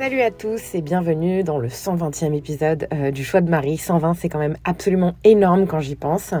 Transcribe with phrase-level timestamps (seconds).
[0.00, 3.76] Salut à tous et bienvenue dans le 120e épisode euh, du Choix de Marie.
[3.76, 6.32] 120 c'est quand même absolument énorme quand j'y pense.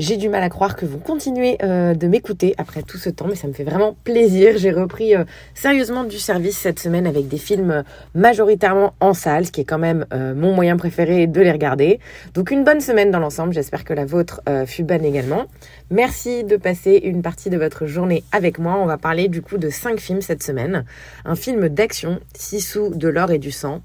[0.00, 3.26] J'ai du mal à croire que vous continuez euh, de m'écouter après tout ce temps
[3.28, 4.54] mais ça me fait vraiment plaisir.
[4.56, 5.22] J'ai repris euh,
[5.54, 7.84] sérieusement du service cette semaine avec des films
[8.16, 12.00] majoritairement en salle, ce qui est quand même mon moyen préféré de les regarder.
[12.34, 15.44] Donc une bonne semaine dans l'ensemble, j'espère que la vôtre fut bonne également.
[15.90, 18.76] Merci de passer une partie de votre journée avec moi.
[18.78, 20.86] On va parler du coup de 5 films cette semaine.
[21.26, 23.82] Un film d'action, Sissou de l'or et du sang,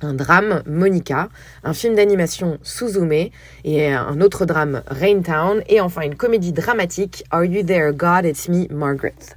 [0.00, 1.28] un drame Monica,
[1.64, 3.30] un film d'animation Suzume
[3.64, 8.24] et un autre drame Raintown et enfin une comédie dramatique Are You There God?
[8.26, 9.36] It's Me Margaret.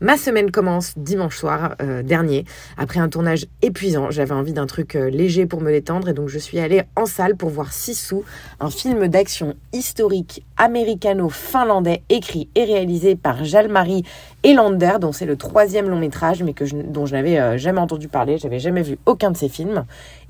[0.00, 2.44] Ma semaine commence dimanche soir euh, dernier,
[2.76, 4.12] après un tournage épuisant.
[4.12, 7.04] J'avais envie d'un truc euh, léger pour me détendre et donc je suis allée en
[7.04, 8.22] salle pour voir Sissou,
[8.60, 14.04] un film d'action historique américano-finlandais écrit et réalisé par Jalmari
[14.44, 18.06] Elander, dont c'est le troisième long métrage, mais que dont je n'avais euh, jamais entendu
[18.06, 19.84] parler, j'avais jamais vu aucun de ses films.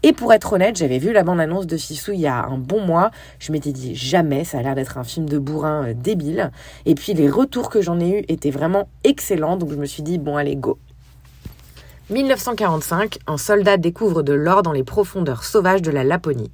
[0.05, 2.81] Et pour être honnête, j'avais vu la bande-annonce de Sissou il y a un bon
[2.81, 3.11] mois.
[3.41, 6.53] Je m'étais dit jamais, ça a l'air d'être un film de bourrin euh, débile.
[6.87, 10.05] Et puis les retours que j'en ai eus étaient vraiment excellents, donc je me suis
[10.05, 10.79] dit bon allez go.
[12.11, 16.53] 1945, un soldat découvre de l'or dans les profondeurs sauvages de la Laponie.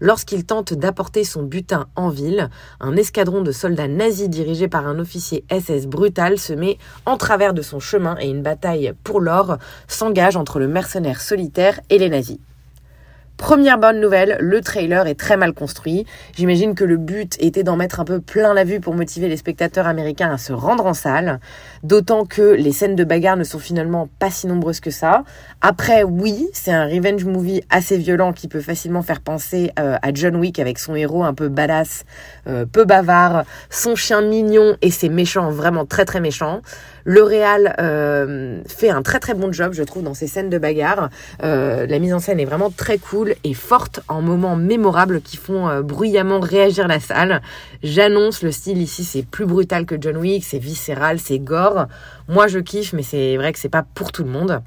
[0.00, 2.48] Lorsqu'il tente d'apporter son butin en ville,
[2.80, 7.54] un escadron de soldats nazis dirigé par un officier SS brutal se met en travers
[7.54, 12.08] de son chemin et une bataille pour l'or s'engage entre le mercenaire solitaire et les
[12.08, 12.38] nazis.
[13.36, 16.06] Première bonne nouvelle, le trailer est très mal construit.
[16.34, 19.36] J'imagine que le but était d'en mettre un peu plein la vue pour motiver les
[19.36, 21.38] spectateurs américains à se rendre en salle.
[21.82, 25.24] D'autant que les scènes de bagarre ne sont finalement pas si nombreuses que ça.
[25.60, 30.14] Après, oui, c'est un revenge movie assez violent qui peut facilement faire penser euh, à
[30.14, 32.04] John Wick avec son héros un peu badass,
[32.46, 36.62] euh, peu bavard, son chien mignon et ses méchants vraiment très très méchants.
[37.08, 40.58] Le réal euh, fait un très très bon job, je trouve, dans ces scènes de
[40.58, 41.08] bagarre.
[41.44, 45.36] Euh, la mise en scène est vraiment très cool et forte en moments mémorables qui
[45.36, 47.42] font euh, bruyamment réagir la salle.
[47.84, 51.86] J'annonce, le style ici, c'est plus brutal que John Wick, c'est viscéral, c'est gore.
[52.28, 54.60] Moi, je kiffe, mais c'est vrai que c'est pas pour tout le monde.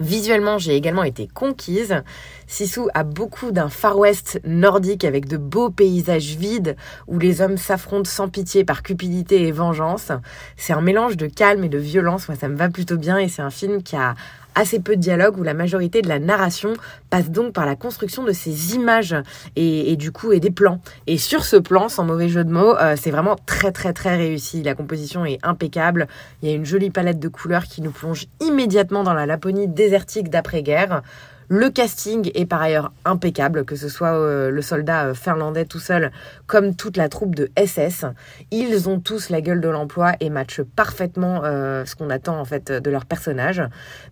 [0.00, 2.02] Visuellement, j'ai également été conquise.
[2.48, 7.56] Sissou a beaucoup d'un Far West nordique avec de beaux paysages vides où les hommes
[7.56, 10.10] s'affrontent sans pitié par cupidité et vengeance.
[10.56, 12.28] C'est un mélange de calme et de violence.
[12.28, 14.16] Moi, ça me va plutôt bien et c'est un film qui a
[14.54, 16.74] assez peu de dialogue où la majorité de la narration
[17.10, 19.16] passe donc par la construction de ces images
[19.56, 20.80] et, du coup et des plans.
[21.06, 24.16] Et sur ce plan, sans mauvais jeu de mots, euh, c'est vraiment très très très
[24.16, 24.62] réussi.
[24.62, 26.08] La composition est impeccable.
[26.42, 29.68] Il y a une jolie palette de couleurs qui nous plonge immédiatement dans la Laponie
[29.68, 31.02] désertique d'après-guerre.
[31.48, 35.78] Le casting est par ailleurs impeccable, que ce soit euh, le soldat euh, finlandais tout
[35.78, 36.10] seul
[36.46, 38.06] comme toute la troupe de SS.
[38.50, 42.46] Ils ont tous la gueule de l'emploi et matchent parfaitement euh, ce qu'on attend en
[42.46, 43.62] fait de leur personnage.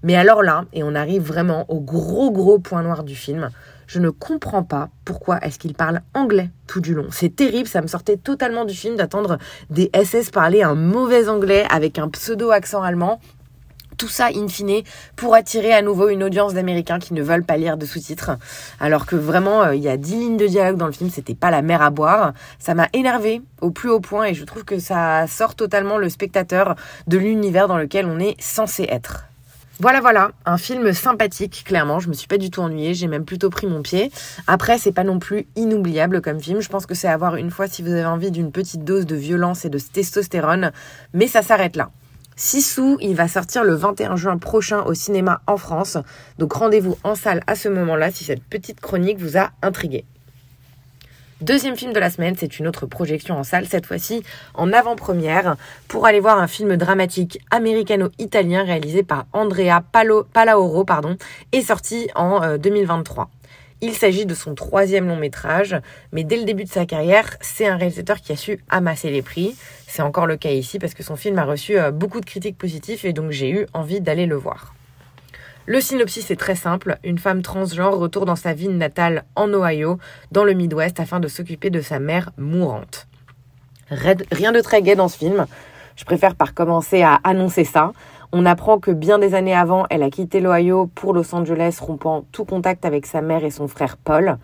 [0.02, 3.48] Mais alors là, et on arrive vraiment au gros gros point noir du film,
[3.86, 7.06] je ne comprends pas pourquoi est-ce qu'ils parlent anglais tout du long.
[7.10, 9.38] C'est terrible, ça me sortait totalement du film d'attendre
[9.70, 13.20] des SS parler un mauvais anglais avec un pseudo accent allemand
[13.96, 14.82] tout ça, in fine,
[15.16, 18.32] pour attirer à nouveau une audience d'Américains qui ne veulent pas lire de sous-titres.
[18.80, 21.34] Alors que vraiment, euh, il y a 10 lignes de dialogue dans le film, c'était
[21.34, 22.32] pas la mer à boire.
[22.58, 26.08] Ça m'a énervé au plus haut point et je trouve que ça sort totalement le
[26.08, 26.74] spectateur
[27.06, 29.24] de l'univers dans lequel on est censé être.
[29.80, 31.98] Voilà, voilà, un film sympathique, clairement.
[31.98, 34.12] Je me suis pas du tout ennuyée, j'ai même plutôt pris mon pied.
[34.46, 36.60] Après, c'est pas non plus inoubliable comme film.
[36.60, 39.06] Je pense que c'est à voir une fois si vous avez envie d'une petite dose
[39.06, 40.70] de violence et de testostérone,
[41.14, 41.90] mais ça s'arrête là.
[42.44, 45.96] Sissou, il va sortir le 21 juin prochain au cinéma en France.
[46.40, 50.04] Donc rendez-vous en salle à ce moment-là si cette petite chronique vous a intrigué.
[51.40, 54.24] Deuxième film de la semaine, c'est une autre projection en salle, cette fois-ci
[54.54, 55.54] en avant-première,
[55.86, 61.16] pour aller voir un film dramatique américano-italien réalisé par Andrea Palaoro pardon,
[61.52, 63.30] et sorti en 2023.
[63.84, 65.76] Il s'agit de son troisième long métrage,
[66.12, 69.22] mais dès le début de sa carrière, c'est un réalisateur qui a su amasser les
[69.22, 69.56] prix.
[69.88, 72.56] C'est encore le cas ici parce que son film a reçu euh, beaucoup de critiques
[72.56, 74.76] positives et donc j'ai eu envie d'aller le voir.
[75.66, 76.96] Le synopsis est très simple.
[77.02, 79.98] Une femme transgenre retourne dans sa ville natale en Ohio,
[80.30, 83.08] dans le Midwest, afin de s'occuper de sa mère mourante.
[83.90, 85.46] Rien de très gai dans ce film.
[85.96, 87.92] Je préfère par commencer à annoncer ça.
[88.34, 92.24] On apprend que bien des années avant, elle a quitté l'Ohio pour Los Angeles, rompant
[92.32, 94.38] tout contact avec sa mère et son frère Paul.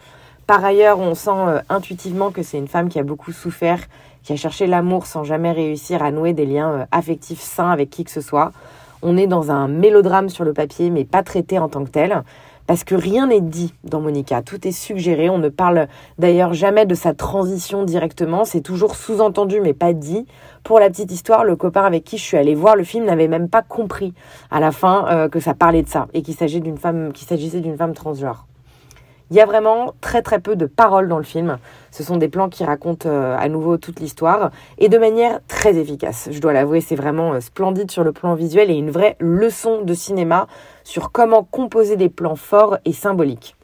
[0.46, 3.80] Par ailleurs, on sent euh, intuitivement que c'est une femme qui a beaucoup souffert,
[4.22, 7.88] qui a cherché l'amour sans jamais réussir à nouer des liens euh, affectifs sains avec
[7.88, 8.52] qui que ce soit.
[9.00, 12.24] On est dans un mélodrame sur le papier, mais pas traité en tant que tel
[12.68, 15.88] parce que rien n'est dit dans Monica, tout est suggéré, on ne parle
[16.18, 20.26] d'ailleurs jamais de sa transition directement, c'est toujours sous-entendu mais pas dit.
[20.64, 23.26] Pour la petite histoire, le copain avec qui je suis allée voir le film n'avait
[23.26, 24.12] même pas compris
[24.50, 27.26] à la fin euh, que ça parlait de ça et qu'il s'agissait d'une femme, qu'il
[27.26, 28.46] s'agissait d'une femme transgenre.
[29.30, 31.58] Il y a vraiment très très peu de paroles dans le film.
[31.90, 35.76] Ce sont des plans qui racontent euh, à nouveau toute l'histoire et de manière très
[35.76, 36.28] efficace.
[36.30, 39.82] Je dois l'avouer, c'est vraiment euh, splendide sur le plan visuel et une vraie leçon
[39.82, 40.46] de cinéma
[40.82, 43.57] sur comment composer des plans forts et symboliques.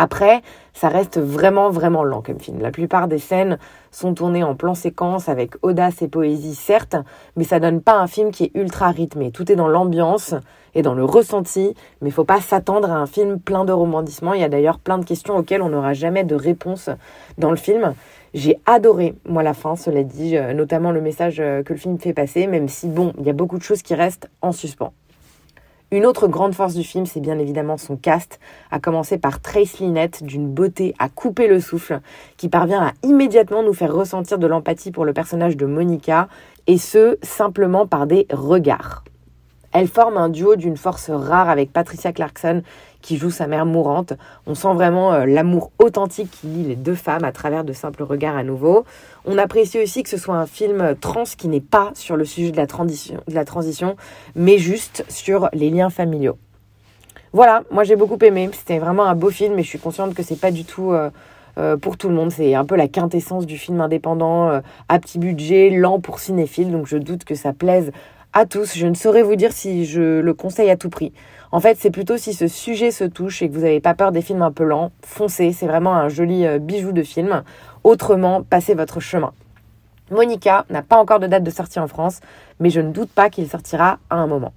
[0.00, 0.42] Après,
[0.74, 2.60] ça reste vraiment vraiment lent comme film.
[2.60, 3.58] La plupart des scènes
[3.90, 6.94] sont tournées en plan séquence avec audace et poésie certes,
[7.36, 9.32] mais ça donne pas un film qui est ultra rythmé.
[9.32, 10.36] Tout est dans l'ambiance
[10.76, 14.34] et dans le ressenti, mais faut pas s'attendre à un film plein de romandissements.
[14.34, 16.90] Il y a d'ailleurs plein de questions auxquelles on n'aura jamais de réponse
[17.36, 17.92] dans le film.
[18.34, 21.98] J'ai adoré, moi, la fin, cela dit, euh, notamment le message euh, que le film
[21.98, 24.92] fait passer, même si, bon, il y a beaucoup de choses qui restent en suspens.
[25.90, 28.40] Une autre grande force du film, c'est bien évidemment son cast,
[28.70, 32.00] à commencer par Trace Lynette, d'une beauté à couper le souffle,
[32.36, 36.28] qui parvient à immédiatement nous faire ressentir de l'empathie pour le personnage de Monica,
[36.66, 39.02] et ce, simplement par des regards.
[39.72, 42.62] Elle forme un duo d'une force rare avec Patricia Clarkson
[43.02, 44.12] qui joue sa mère mourante.
[44.46, 48.02] On sent vraiment euh, l'amour authentique qui lie les deux femmes à travers de simples
[48.02, 48.84] regards à nouveau.
[49.24, 52.50] On apprécie aussi que ce soit un film trans qui n'est pas sur le sujet
[52.50, 53.96] de la, transition, de la transition,
[54.34, 56.38] mais juste sur les liens familiaux.
[57.32, 58.50] Voilà, moi j'ai beaucoup aimé.
[58.52, 61.10] C'était vraiment un beau film, mais je suis consciente que c'est pas du tout euh,
[61.58, 62.32] euh, pour tout le monde.
[62.32, 66.72] C'est un peu la quintessence du film indépendant, à petit budget, lent pour cinéphile.
[66.72, 67.92] Donc je doute que ça plaise
[68.32, 68.76] à tous.
[68.76, 71.12] Je ne saurais vous dire si je le conseille à tout prix.
[71.50, 74.12] En fait, c'est plutôt si ce sujet se touche et que vous n'avez pas peur
[74.12, 75.52] des films un peu lents, foncez.
[75.52, 77.42] C'est vraiment un joli euh, bijou de film.
[77.84, 79.32] Autrement, passez votre chemin.
[80.10, 82.20] Monica n'a pas encore de date de sortie en France,
[82.60, 84.52] mais je ne doute pas qu'il sortira à un moment.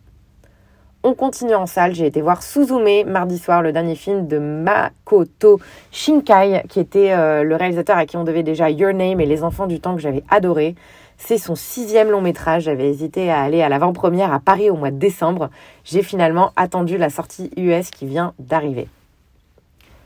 [1.04, 1.96] On continue en salle.
[1.96, 5.60] J'ai été voir Suzume mardi soir, le dernier film de Makoto
[5.92, 9.44] Shinkai, qui était euh, le réalisateur à qui on devait déjà Your Name et Les
[9.44, 10.76] Enfants du Temps que j'avais adoré.
[11.24, 12.64] C'est son sixième long métrage.
[12.64, 15.52] J'avais hésité à aller à l'avant-première à Paris au mois de décembre.
[15.84, 18.88] J'ai finalement attendu la sortie US qui vient d'arriver.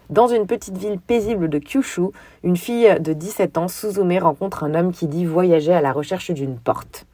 [0.10, 2.10] Dans une petite ville paisible de Kyushu,
[2.44, 6.32] une fille de 17 ans, Suzume, rencontre un homme qui dit voyager à la recherche
[6.32, 7.06] d'une porte.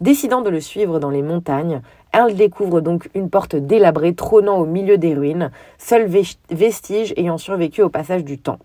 [0.00, 4.64] Décidant de le suivre dans les montagnes, elle découvre donc une porte délabrée trônant au
[4.64, 6.10] milieu des ruines, seul
[6.50, 8.58] vestige ayant survécu au passage du temps.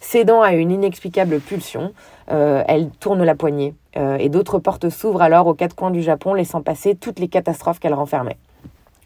[0.00, 1.92] Cédant à une inexplicable pulsion,
[2.30, 6.02] euh, elle tourne la poignée euh, et d'autres portes s'ouvrent alors aux quatre coins du
[6.02, 8.36] Japon, laissant passer toutes les catastrophes qu'elle renfermait.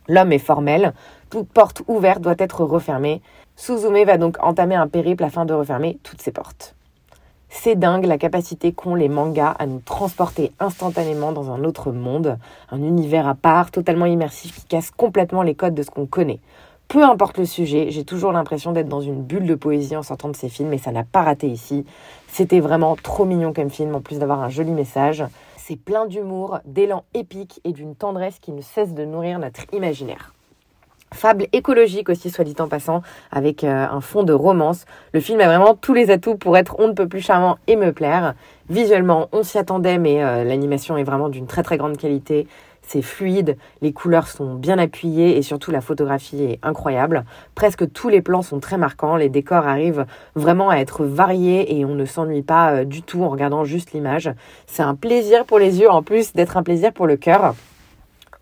[0.08, 0.92] L'homme est formel,
[1.30, 3.22] toute porte ouverte doit être refermée.
[3.56, 6.74] Suzume va donc entamer un périple afin de refermer toutes ces portes.
[7.52, 12.38] C'est dingue la capacité qu'ont les mangas à nous transporter instantanément dans un autre monde,
[12.70, 16.38] un univers à part, totalement immersif qui casse complètement les codes de ce qu'on connaît.
[16.90, 20.28] Peu importe le sujet, j'ai toujours l'impression d'être dans une bulle de poésie en sortant
[20.28, 21.86] de ces films et ça n'a pas raté ici.
[22.26, 25.22] C'était vraiment trop mignon comme film, en plus d'avoir un joli message.
[25.56, 30.34] C'est plein d'humour, d'élan épique et d'une tendresse qui ne cesse de nourrir notre imaginaire.
[31.12, 34.84] Fable écologique aussi, soit dit en passant, avec euh, un fond de romance.
[35.12, 37.76] Le film a vraiment tous les atouts pour être on ne peut plus charmant et
[37.76, 38.34] me plaire.
[38.68, 42.48] Visuellement, on s'y attendait, mais euh, l'animation est vraiment d'une très très grande qualité
[42.92, 47.24] c'est fluide, les couleurs sont bien appuyées et surtout la photographie est incroyable.
[47.54, 51.84] Presque tous les plans sont très marquants, les décors arrivent vraiment à être variés et
[51.84, 54.32] on ne s'ennuie pas euh, du tout en regardant juste l'image.
[54.66, 57.54] C'est un plaisir pour les yeux en plus d'être un plaisir pour le cœur.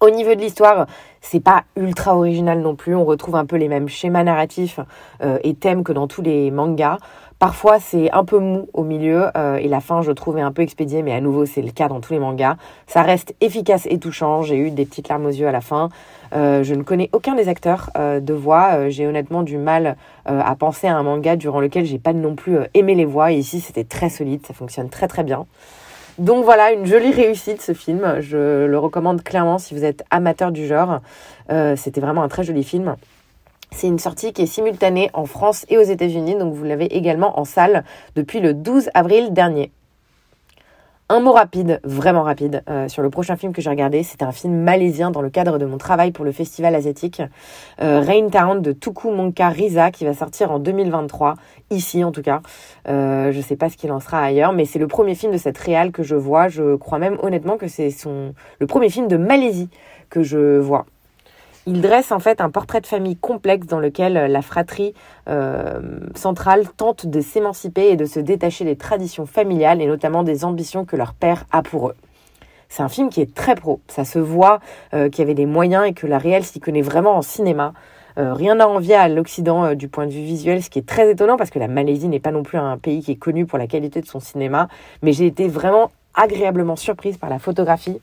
[0.00, 0.86] Au niveau de l'histoire,
[1.30, 2.94] c'est pas ultra original non plus.
[2.94, 4.80] On retrouve un peu les mêmes schémas narratifs
[5.22, 6.98] euh, et thèmes que dans tous les mangas.
[7.38, 10.62] Parfois, c'est un peu mou au milieu euh, et la fin, je trouve, un peu
[10.62, 12.56] expédiée, mais à nouveau, c'est le cas dans tous les mangas.
[12.86, 14.42] Ça reste efficace et touchant.
[14.42, 15.90] J'ai eu des petites larmes aux yeux à la fin.
[16.34, 18.88] Euh, je ne connais aucun des acteurs euh, de voix.
[18.88, 22.58] j'ai honnêtement du mal à penser à un manga durant lequel j'ai pas non plus
[22.74, 23.32] aimé les voix.
[23.32, 25.46] Et ici, c'était très solide, ça fonctionne très très bien.
[26.18, 28.20] Donc voilà, une jolie réussite ce film.
[28.20, 31.00] Je le recommande clairement si vous êtes amateur du genre.
[31.76, 32.96] c'était vraiment un très joli film.
[33.70, 37.38] C'est une sortie qui est simultanée en France et aux États-Unis, donc vous l'avez également
[37.38, 37.84] en salle
[38.16, 39.70] depuis le 12 avril dernier.
[41.10, 44.02] Un mot rapide, vraiment rapide, euh, sur le prochain film que j'ai regardé.
[44.02, 47.22] C'était un film malaisien dans le cadre de mon travail pour le festival asiatique.
[47.80, 51.36] Euh, Rain Town de Tuku Monka Riza qui va sortir en 2023,
[51.70, 52.42] ici en tout cas.
[52.88, 55.38] Euh, je sais pas ce qu'il en sera ailleurs, mais c'est le premier film de
[55.38, 56.48] cette réal que je vois.
[56.48, 59.70] Je crois même honnêtement que c'est son le premier film de Malaisie
[60.10, 60.84] que je vois.
[61.70, 64.94] Il dresse en fait un portrait de famille complexe dans lequel la fratrie
[65.28, 70.46] euh, centrale tente de s'émanciper et de se détacher des traditions familiales et notamment des
[70.46, 71.94] ambitions que leur père a pour eux.
[72.70, 73.80] C'est un film qui est très pro.
[73.86, 74.60] Ça se voit
[74.94, 77.74] euh, qu'il y avait des moyens et que la réelle s'y connaît vraiment en cinéma.
[78.16, 81.10] Euh, rien à envier à l'Occident du point de vue visuel, ce qui est très
[81.10, 83.58] étonnant parce que la Malaisie n'est pas non plus un pays qui est connu pour
[83.58, 84.68] la qualité de son cinéma.
[85.02, 88.00] Mais j'ai été vraiment agréablement surprise par la photographie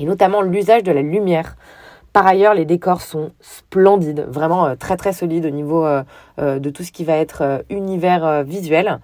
[0.00, 1.54] et notamment l'usage de la lumière.
[2.14, 6.04] Par ailleurs, les décors sont splendides, vraiment euh, très très solides au niveau euh,
[6.38, 9.00] euh, de tout ce qui va être univers visuel.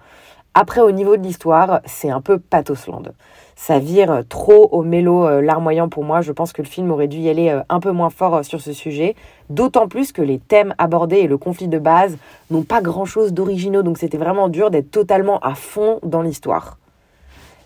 [0.53, 3.11] Après, au niveau de l'histoire, c'est un peu pathosland.
[3.57, 6.21] Ça vire trop au mélo larmoyant pour moi.
[6.21, 8.71] Je pense que le film aurait dû y aller un peu moins fort sur ce
[8.71, 9.15] sujet.
[9.49, 12.17] D'autant plus que les thèmes abordés et le conflit de base
[12.49, 13.83] n'ont pas grand-chose d'originaux.
[13.83, 16.77] Donc c'était vraiment dur d'être totalement à fond dans l'histoire.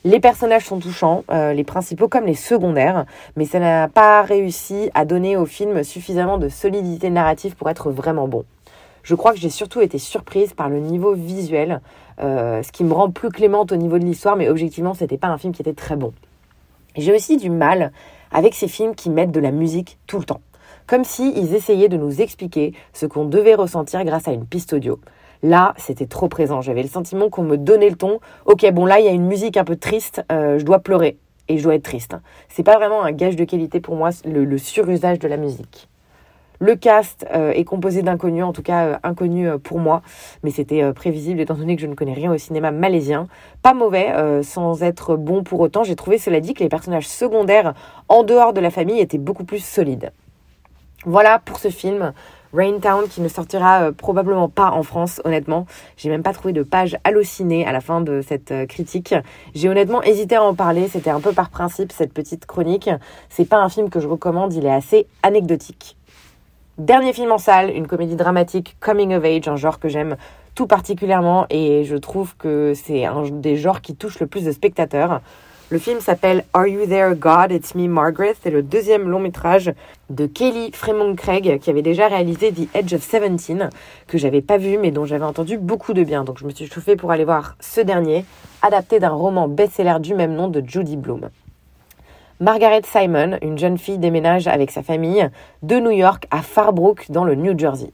[0.05, 4.91] Les personnages sont touchants, euh, les principaux comme les secondaires, mais ça n'a pas réussi
[4.93, 8.45] à donner au film suffisamment de solidité narrative pour être vraiment bon.
[9.01, 11.81] Je crois que j'ai surtout été surprise par le niveau visuel,
[12.21, 15.29] euh, ce qui me rend plus clémente au niveau de l'histoire, mais objectivement, c'était pas
[15.29, 16.13] un film qui était très bon.
[16.95, 17.91] J'ai aussi du mal
[18.31, 20.41] avec ces films qui mettent de la musique tout le temps,
[20.85, 24.74] comme si ils essayaient de nous expliquer ce qu'on devait ressentir grâce à une piste
[24.74, 25.00] audio.
[25.45, 26.61] Là, c'était trop présent.
[26.61, 28.19] J'avais le sentiment qu'on me donnait le ton.
[28.47, 30.25] Ok, bon là, il y a une musique un peu triste.
[30.31, 32.15] Euh, je dois pleurer et je dois être triste.
[32.49, 35.87] C'est pas vraiment un gage de qualité pour moi le, surusage de la musique.
[36.57, 40.01] Le cast euh, est composé d'inconnus, en tout cas euh, inconnus pour moi,
[40.41, 43.27] mais c'était prévisible étant donné que je ne connais rien au cinéma malaisien.
[43.61, 45.83] Pas mauvais, sans être bon pour autant.
[45.83, 47.75] J'ai trouvé, cela dit, que les personnages secondaires
[48.09, 50.11] en dehors de la famille étaient beaucoup plus solides.
[51.05, 52.13] Voilà pour ce film.
[52.55, 55.65] Rain Town qui ne sortira euh, probablement pas en France, honnêtement.
[55.97, 59.13] J'ai même pas trouvé de page hallucinée à la fin de cette euh, critique.
[59.53, 62.89] J'ai honnêtement hésité à en parler, c'était un peu par principe cette petite chronique.
[63.29, 65.97] C'est pas un film que je recommande, il est assez anecdotique.
[66.77, 70.15] Dernier film en salle, une comédie dramatique coming of age, un genre que j'aime
[70.55, 74.51] tout particulièrement et je trouve que c'est un des genres qui touche le plus de
[74.51, 75.21] spectateurs.
[75.72, 77.51] Le film s'appelle Are You There God?
[77.51, 78.36] It's Me Margaret.
[78.43, 79.74] C'est le deuxième long métrage
[80.12, 83.72] de Kelly Fremont Craig qui avait déjà réalisé The Edge of Seventeen
[84.05, 86.24] que j'avais pas vu mais dont j'avais entendu beaucoup de bien.
[86.24, 88.25] Donc je me suis chauffée pour aller voir ce dernier,
[88.62, 91.31] adapté d'un roman best-seller du même nom de Judy Bloom.
[92.39, 95.27] Margaret Simon, une jeune fille déménage avec sa famille
[95.63, 97.89] de New York à Farbrook dans le New Jersey.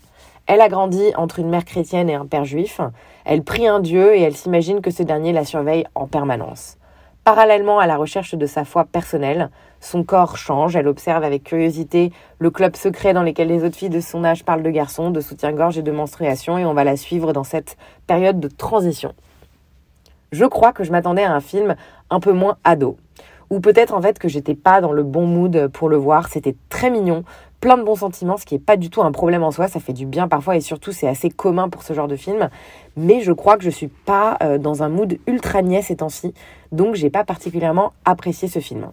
[0.46, 2.82] Elle a grandi entre une mère chrétienne et un père juif.
[3.24, 6.76] Elle prie un Dieu et elle s'imagine que ce dernier la surveille en permanence.
[7.24, 12.12] Parallèlement à la recherche de sa foi personnelle, son corps change, elle observe avec curiosité
[12.40, 15.22] le club secret dans lequel les autres filles de son âge parlent de garçons, de
[15.22, 19.14] soutien-gorge et de menstruation, et on va la suivre dans cette période de transition.
[20.32, 21.76] Je crois que je m'attendais à un film
[22.10, 22.98] un peu moins ado.
[23.52, 26.28] Ou peut-être en fait que j'étais pas dans le bon mood pour le voir.
[26.28, 27.24] C'était très mignon,
[27.62, 29.80] plein de bons sentiments, ce qui n'est pas du tout un problème en soi, ça
[29.80, 32.50] fait du bien parfois et surtout c'est assez commun pour ce genre de film.
[32.98, 36.34] Mais je crois que je suis pas euh, dans un mood ultra niais ces temps-ci,
[36.72, 38.88] donc j'ai pas particulièrement apprécié ce film.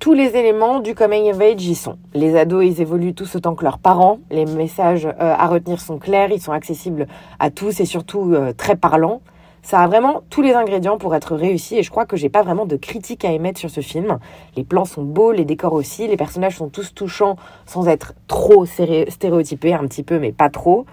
[0.00, 1.98] Tous les éléments du coming of age y sont.
[2.14, 4.18] Les ados, ils évoluent tous autant que leurs parents.
[4.30, 7.06] Les messages euh, à retenir sont clairs, ils sont accessibles
[7.38, 9.22] à tous et surtout euh, très parlants.
[9.64, 12.42] Ça a vraiment tous les ingrédients pour être réussi et je crois que j'ai pas
[12.42, 14.18] vraiment de critique à émettre sur ce film.
[14.56, 18.66] Les plans sont beaux, les décors aussi, les personnages sont tous touchants sans être trop
[18.66, 20.84] stéréotypés, un petit peu mais pas trop.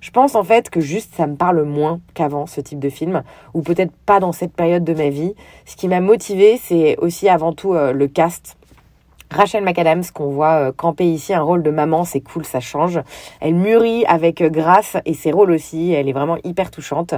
[0.00, 3.22] Je pense en fait que juste ça me parle moins qu'avant ce type de film,
[3.54, 5.36] ou peut-être pas dans cette période de ma vie.
[5.64, 8.56] Ce qui m'a motivé, c'est aussi avant tout euh, le cast.
[9.30, 13.00] Rachel McAdams, qu'on voit euh, camper ici un rôle de maman, c'est cool, ça change.
[13.40, 17.14] Elle mûrit avec euh, grâce et ses rôles aussi, elle est vraiment hyper touchante.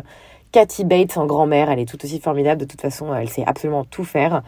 [0.51, 2.61] Cathy Bates en grand-mère, elle est tout aussi formidable.
[2.61, 4.43] De toute façon, elle sait absolument tout faire.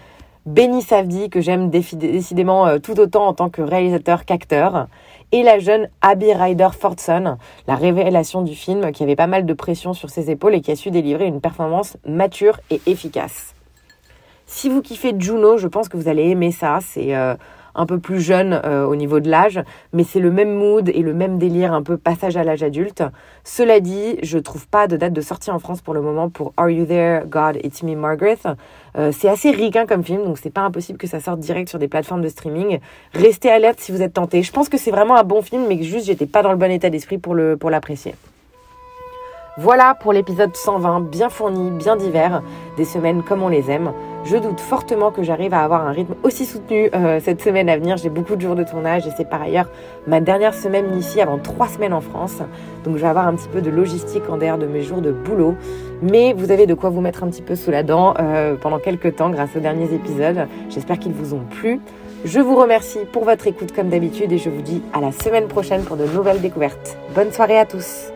[0.46, 4.86] Benny Savdi, que j'aime décidément euh, tout autant en tant que réalisateur qu'acteur.
[5.32, 7.36] Et la jeune Abby Ryder Fordson,
[7.66, 10.72] la révélation du film, qui avait pas mal de pression sur ses épaules et qui
[10.72, 13.54] a su délivrer une performance mature et efficace.
[14.52, 16.80] Si vous kiffez Juno, je pense que vous allez aimer ça.
[16.82, 17.36] C'est euh,
[17.76, 21.02] un peu plus jeune euh, au niveau de l'âge, mais c'est le même mood et
[21.02, 23.04] le même délire, un peu passage à l'âge adulte.
[23.44, 26.52] Cela dit, je trouve pas de date de sortie en France pour le moment pour
[26.56, 28.38] Are You There, God, It's Me, Margaret.
[28.98, 31.78] Euh, c'est assez ricain comme film, donc c'est pas impossible que ça sorte direct sur
[31.78, 32.80] des plateformes de streaming.
[33.14, 34.42] Restez alerte si vous êtes tenté.
[34.42, 36.58] Je pense que c'est vraiment un bon film, mais que juste j'étais pas dans le
[36.58, 38.16] bon état d'esprit pour le pour l'apprécier.
[39.58, 42.42] Voilà pour l'épisode 120, bien fourni, bien divers,
[42.76, 43.92] des semaines comme on les aime.
[44.22, 47.78] Je doute fortement que j'arrive à avoir un rythme aussi soutenu euh, cette semaine à
[47.78, 47.96] venir.
[47.96, 49.68] J'ai beaucoup de jours de tournage et c'est par ailleurs
[50.06, 52.36] ma dernière semaine ici avant trois semaines en France.
[52.84, 55.10] Donc je vais avoir un petit peu de logistique en dehors de mes jours de
[55.10, 55.56] boulot.
[56.02, 58.78] Mais vous avez de quoi vous mettre un petit peu sous la dent euh, pendant
[58.78, 60.46] quelques temps grâce aux derniers épisodes.
[60.68, 61.80] J'espère qu'ils vous ont plu.
[62.24, 65.48] Je vous remercie pour votre écoute comme d'habitude et je vous dis à la semaine
[65.48, 66.98] prochaine pour de nouvelles découvertes.
[67.14, 68.12] Bonne soirée à tous